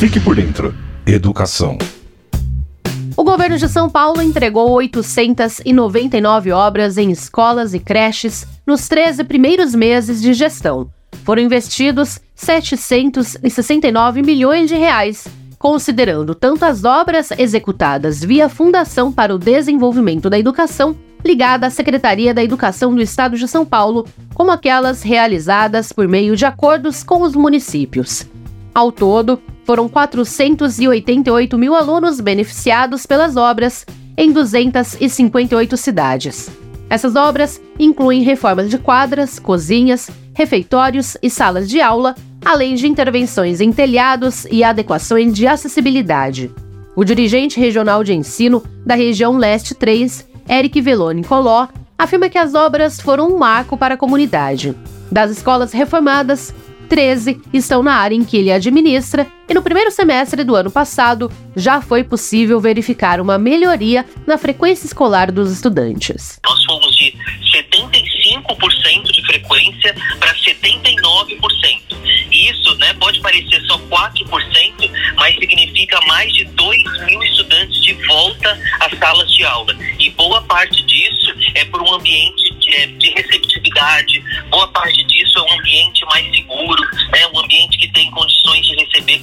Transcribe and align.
Fique 0.00 0.18
por 0.18 0.34
dentro. 0.34 0.74
Educação. 1.06 1.76
O 3.14 3.22
governo 3.22 3.58
de 3.58 3.68
São 3.68 3.90
Paulo 3.90 4.22
entregou 4.22 4.70
899 4.70 6.52
obras 6.52 6.96
em 6.96 7.10
escolas 7.10 7.74
e 7.74 7.78
creches 7.78 8.46
nos 8.66 8.88
13 8.88 9.24
primeiros 9.24 9.74
meses 9.74 10.22
de 10.22 10.32
gestão. 10.32 10.90
Foram 11.22 11.42
investidos 11.42 12.18
769 12.34 14.22
milhões 14.22 14.70
de 14.70 14.74
reais, 14.74 15.28
considerando 15.58 16.34
tanto 16.34 16.64
as 16.64 16.82
obras 16.82 17.30
executadas 17.32 18.24
via 18.24 18.48
Fundação 18.48 19.12
para 19.12 19.34
o 19.34 19.38
Desenvolvimento 19.38 20.30
da 20.30 20.38
Educação 20.38 20.96
ligada 21.22 21.66
à 21.66 21.70
Secretaria 21.70 22.32
da 22.32 22.42
Educação 22.42 22.94
do 22.94 23.02
Estado 23.02 23.36
de 23.36 23.46
São 23.46 23.66
Paulo, 23.66 24.06
como 24.34 24.50
aquelas 24.50 25.02
realizadas 25.02 25.92
por 25.92 26.08
meio 26.08 26.34
de 26.34 26.46
acordos 26.46 27.02
com 27.02 27.20
os 27.20 27.34
municípios. 27.34 28.26
Ao 28.74 28.90
todo, 28.92 29.40
foram 29.64 29.88
488 29.88 31.58
mil 31.58 31.74
alunos 31.74 32.20
beneficiados 32.20 33.06
pelas 33.06 33.36
obras 33.36 33.84
em 34.16 34.32
258 34.32 35.76
cidades. 35.76 36.50
Essas 36.88 37.14
obras 37.14 37.60
incluem 37.78 38.22
reformas 38.22 38.68
de 38.68 38.78
quadras, 38.78 39.38
cozinhas, 39.38 40.10
refeitórios 40.34 41.16
e 41.22 41.30
salas 41.30 41.68
de 41.68 41.80
aula, 41.80 42.14
além 42.44 42.74
de 42.74 42.86
intervenções 42.86 43.60
em 43.60 43.72
telhados 43.72 44.46
e 44.50 44.64
adequações 44.64 45.34
de 45.34 45.46
acessibilidade. 45.46 46.50
O 46.96 47.04
dirigente 47.04 47.60
regional 47.60 48.02
de 48.02 48.12
ensino 48.12 48.62
da 48.84 48.94
região 48.94 49.36
Leste 49.36 49.74
3 49.74 50.30
Eric 50.50 50.80
Veloni 50.80 51.22
Coló, 51.22 51.68
afirma 51.96 52.28
que 52.28 52.36
as 52.36 52.54
obras 52.54 53.00
foram 53.00 53.28
um 53.28 53.38
marco 53.38 53.76
para 53.76 53.94
a 53.94 53.96
comunidade. 53.96 54.74
Das 55.08 55.30
escolas 55.30 55.72
reformadas, 55.72 56.52
13 56.90 57.40
estão 57.52 57.84
na 57.84 57.94
área 57.94 58.16
em 58.16 58.24
que 58.24 58.36
ele 58.36 58.50
administra 58.50 59.24
e 59.48 59.54
no 59.54 59.62
primeiro 59.62 59.92
semestre 59.92 60.42
do 60.42 60.56
ano 60.56 60.70
passado 60.70 61.30
já 61.54 61.80
foi 61.80 62.02
possível 62.02 62.60
verificar 62.60 63.20
uma 63.20 63.38
melhoria 63.38 64.04
na 64.26 64.36
frequência 64.36 64.86
escolar 64.86 65.30
dos 65.30 65.52
estudantes. 65.52 66.40
Nós 66.44 66.64
fomos 66.64 66.94
de 66.96 67.14
75% 67.52 69.12
de 69.12 69.26
frequência 69.26 69.94
para 70.18 70.34
79%. 70.34 71.80
Isso 72.32 72.74
né, 72.76 72.94
pode 72.94 73.20
parecer 73.20 73.60
só 73.66 73.78
4%, 73.78 74.90
mas 75.16 75.34
significa 75.34 76.00
mais 76.06 76.32
de 76.32 76.44
2 76.44 77.04
mil 77.06 77.22
estudantes 77.22 77.82
de 77.82 77.92
volta 78.06 78.58
às 78.80 78.98
salas 78.98 79.32
de 79.32 79.44
aula. 79.44 79.76
E 79.98 80.10
boa 80.10 80.42
parte 80.42 80.82
disso 80.82 81.34
é 81.54 81.64
por 81.66 81.82
um 81.82 81.94
ambiente 81.94 82.54
de, 82.54 82.74
é, 82.74 82.86
de 82.86 83.10
receptividade, 83.10 84.22
boa 84.50 84.68
parte 84.68 85.02
disso 85.04 85.39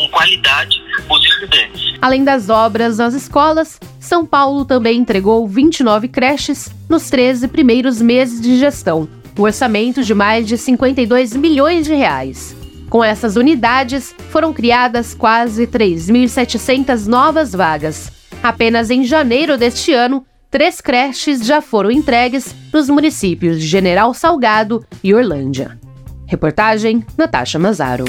com 0.00 0.08
qualidade 0.08 0.82
os 1.10 1.24
estudantes. 1.26 1.98
Além 2.00 2.24
das 2.24 2.48
obras 2.48 2.98
nas 2.98 3.14
escolas, 3.14 3.78
São 3.98 4.24
Paulo 4.24 4.64
também 4.64 4.98
entregou 4.98 5.46
29 5.46 6.08
creches 6.08 6.70
nos 6.88 7.10
13 7.10 7.48
primeiros 7.48 8.00
meses 8.00 8.40
de 8.40 8.58
gestão, 8.58 9.08
um 9.38 9.42
orçamento 9.42 10.02
de 10.02 10.14
mais 10.14 10.46
de 10.46 10.56
52 10.56 11.36
milhões 11.36 11.86
de 11.86 11.94
reais. 11.94 12.56
Com 12.88 13.04
essas 13.04 13.36
unidades, 13.36 14.14
foram 14.30 14.52
criadas 14.52 15.14
quase 15.14 15.66
3.700 15.66 17.06
novas 17.06 17.52
vagas. 17.52 18.10
Apenas 18.42 18.90
em 18.90 19.04
janeiro 19.04 19.56
deste 19.56 19.92
ano, 19.92 20.24
três 20.50 20.80
creches 20.80 21.44
já 21.44 21.60
foram 21.60 21.90
entregues 21.90 22.54
nos 22.72 22.88
municípios 22.88 23.60
de 23.60 23.66
General 23.66 24.12
Salgado 24.14 24.84
e 25.04 25.14
Orlândia. 25.14 25.78
Reportagem 26.26 27.04
Natasha 27.16 27.58
Mazaro. 27.58 28.04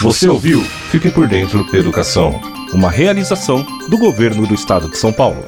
Você 0.00 0.28
ouviu? 0.28 0.62
Fique 0.90 1.10
por 1.10 1.28
dentro 1.28 1.64
educação. 1.76 2.40
Uma 2.72 2.90
realização 2.90 3.64
do 3.88 3.98
governo 3.98 4.46
do 4.46 4.54
estado 4.54 4.88
de 4.88 4.96
São 4.96 5.12
Paulo. 5.12 5.44